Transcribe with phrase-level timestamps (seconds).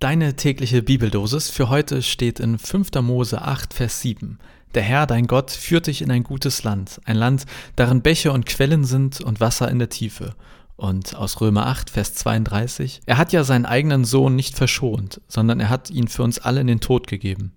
[0.00, 3.02] Deine tägliche Bibeldosis für heute steht in 5.
[3.02, 4.38] Mose 8, Vers 7.
[4.74, 7.44] Der Herr, dein Gott, führt dich in ein gutes Land, ein Land,
[7.76, 10.34] darin Bäche und Quellen sind und Wasser in der Tiefe.
[10.76, 13.02] Und aus Römer 8, Vers 32.
[13.04, 16.62] Er hat ja seinen eigenen Sohn nicht verschont, sondern er hat ihn für uns alle
[16.62, 17.52] in den Tod gegeben.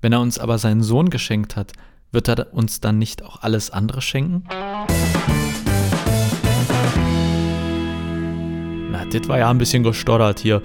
[0.00, 1.74] Wenn er uns aber seinen Sohn geschenkt hat,
[2.10, 4.42] wird er uns dann nicht auch alles andere schenken?
[8.90, 10.60] Na, das war ja ein bisschen gestottert hier.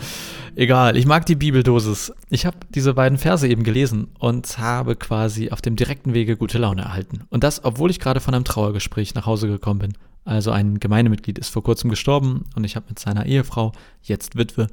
[0.55, 2.11] Egal, ich mag die Bibeldosis.
[2.29, 6.57] Ich habe diese beiden Verse eben gelesen und habe quasi auf dem direkten Wege gute
[6.57, 7.21] Laune erhalten.
[7.29, 9.93] Und das, obwohl ich gerade von einem Trauergespräch nach Hause gekommen bin.
[10.25, 13.71] Also ein Gemeindemitglied ist vor kurzem gestorben und ich habe mit seiner Ehefrau,
[14.03, 14.67] jetzt Witwe,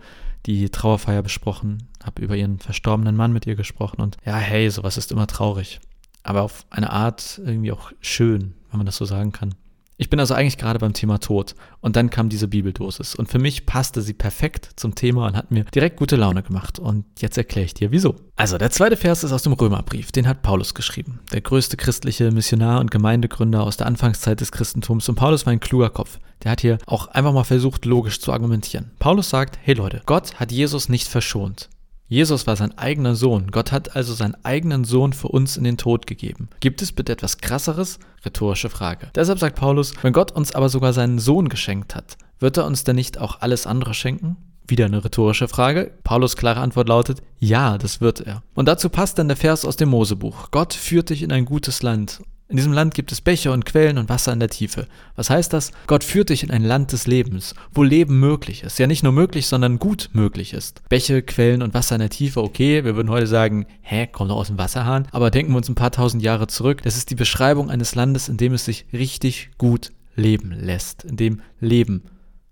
[0.45, 4.96] die Trauerfeier besprochen, habe über ihren verstorbenen Mann mit ihr gesprochen und ja, hey, sowas
[4.96, 5.80] ist immer traurig.
[6.23, 9.54] Aber auf eine Art irgendwie auch schön, wenn man das so sagen kann.
[9.98, 13.38] Ich bin also eigentlich gerade beim Thema Tod und dann kam diese Bibeldosis und für
[13.38, 17.38] mich passte sie perfekt zum Thema und hat mir direkt gute Laune gemacht und jetzt
[17.38, 18.14] erkläre ich dir wieso.
[18.37, 22.30] Also der zweite Vers ist aus dem Römerbrief, den hat Paulus geschrieben, der größte christliche
[22.30, 26.18] Missionar und Gemeindegründer aus der Anfangszeit des Christentums und Paulus war ein kluger Kopf.
[26.45, 28.90] Der hat hier auch einfach mal versucht logisch zu argumentieren.
[28.99, 31.71] Paulus sagt, hey Leute, Gott hat Jesus nicht verschont.
[32.09, 33.51] Jesus war sein eigener Sohn.
[33.51, 36.49] Gott hat also seinen eigenen Sohn für uns in den Tod gegeben.
[36.60, 37.99] Gibt es bitte etwas krasseres?
[38.24, 39.09] Rhetorische Frage.
[39.16, 42.84] Deshalb sagt Paulus, wenn Gott uns aber sogar seinen Sohn geschenkt hat, wird er uns
[42.84, 44.37] denn nicht auch alles andere schenken?
[44.68, 45.93] Wieder eine rhetorische Frage.
[46.04, 48.43] Paulus klare Antwort lautet, ja, das wird er.
[48.54, 50.51] Und dazu passt dann der Vers aus dem Mosebuch.
[50.52, 53.99] Gott führt dich in ein gutes Land in diesem Land gibt es Bäche und Quellen
[53.99, 54.87] und Wasser in der Tiefe.
[55.16, 55.73] Was heißt das?
[55.89, 58.79] Gott führt dich in ein Land des Lebens, wo Leben möglich ist.
[58.79, 60.89] Ja, nicht nur möglich, sondern gut möglich ist.
[60.89, 64.37] Bäche, Quellen und Wasser in der Tiefe, okay, wir würden heute sagen, hä, kommt doch
[64.37, 65.09] aus dem Wasserhahn.
[65.11, 66.83] Aber denken wir uns ein paar tausend Jahre zurück.
[66.83, 71.17] Das ist die Beschreibung eines Landes, in dem es sich richtig gut leben lässt, in
[71.17, 72.05] dem Leben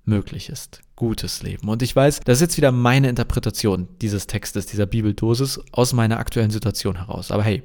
[0.05, 0.81] möglich ist.
[0.97, 1.69] Gutes Leben.
[1.69, 6.19] Und ich weiß, das ist jetzt wieder meine Interpretation dieses Textes, dieser Bibeldosis aus meiner
[6.19, 7.31] aktuellen Situation heraus.
[7.31, 7.63] Aber hey,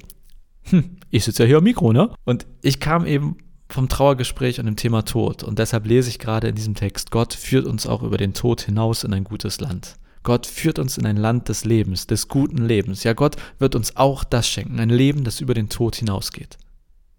[0.70, 2.12] hm, ich sitze ja hier am Mikro, ne?
[2.26, 3.38] Und ich kam eben
[3.70, 5.44] vom Trauergespräch und dem Thema Tod.
[5.44, 8.62] Und deshalb lese ich gerade in diesem Text, Gott führt uns auch über den Tod
[8.62, 9.96] hinaus in ein gutes Land.
[10.24, 13.04] Gott führt uns in ein Land des Lebens, des guten Lebens.
[13.04, 16.58] Ja, Gott wird uns auch das schenken, ein Leben, das über den Tod hinausgeht.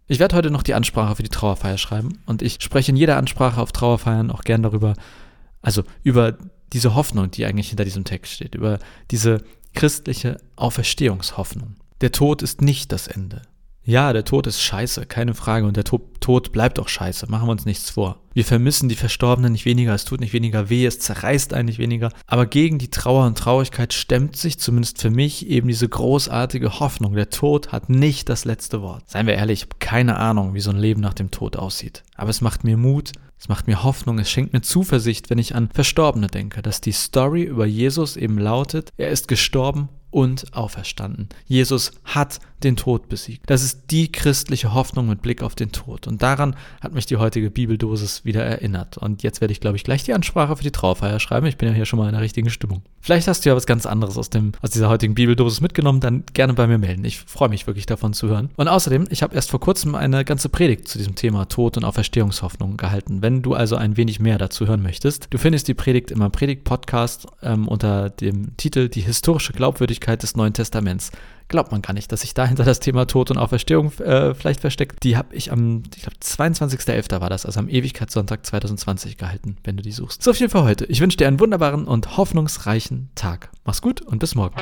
[0.06, 3.16] Ich werde heute noch die Ansprache für die Trauerfeier schreiben und ich spreche in jeder
[3.16, 4.94] Ansprache auf Trauerfeiern auch gern darüber,
[5.62, 6.36] also über
[6.72, 8.80] diese Hoffnung, die eigentlich hinter diesem Text steht, über
[9.10, 9.42] diese
[9.72, 11.76] christliche Auferstehungshoffnung.
[12.00, 13.42] Der Tod ist nicht das Ende.
[13.82, 15.66] Ja, der Tod ist scheiße, keine Frage.
[15.66, 18.20] Und der Tod bleibt auch scheiße, machen wir uns nichts vor.
[18.32, 22.10] Wir vermissen die Verstorbenen nicht weniger, es tut nicht weniger weh, es zerreißt eigentlich weniger.
[22.26, 27.14] Aber gegen die Trauer und Traurigkeit stemmt sich zumindest für mich eben diese großartige Hoffnung.
[27.14, 29.02] Der Tod hat nicht das letzte Wort.
[29.10, 32.02] Seien wir ehrlich, ich habe keine Ahnung, wie so ein Leben nach dem Tod aussieht.
[32.14, 35.54] Aber es macht mir Mut, es macht mir Hoffnung, es schenkt mir Zuversicht, wenn ich
[35.54, 41.28] an Verstorbene denke, dass die Story über Jesus eben lautet, er ist gestorben und auferstanden.
[41.46, 43.48] Jesus hat den Tod besiegt.
[43.48, 46.06] Das ist die christliche Hoffnung mit Blick auf den Tod.
[46.06, 48.98] Und daran hat mich die heutige Bibeldosis wieder erinnert.
[48.98, 51.46] Und jetzt werde ich, glaube ich, gleich die Ansprache für die Trauerfeier schreiben.
[51.46, 52.82] Ich bin ja hier schon mal in der richtigen Stimmung.
[53.00, 56.24] Vielleicht hast du ja was ganz anderes aus, dem, aus dieser heutigen Bibeldosis mitgenommen, dann
[56.34, 57.04] gerne bei mir melden.
[57.04, 58.50] Ich freue mich wirklich davon zu hören.
[58.56, 61.84] Und außerdem, ich habe erst vor kurzem eine ganze Predigt zu diesem Thema Tod und
[61.84, 63.22] Auferstehungshoffnung gehalten.
[63.22, 67.26] Wenn du also ein wenig mehr dazu hören möchtest, du findest die Predigt immer Predigt-Podcast
[67.42, 71.10] ähm, unter dem Titel Die historische Glaubwürdigkeit des Neuen Testaments
[71.50, 75.02] glaubt man gar nicht, dass sich dahinter das Thema Tod und Auferstehung äh, vielleicht versteckt.
[75.02, 77.20] Die habe ich am, ich glaube, 22.11.
[77.20, 80.22] war das, also am Ewigkeitssonntag 2020 gehalten, wenn du die suchst.
[80.22, 80.86] So viel für heute.
[80.86, 83.50] Ich wünsche dir einen wunderbaren und hoffnungsreichen Tag.
[83.64, 84.56] Mach's gut und bis morgen.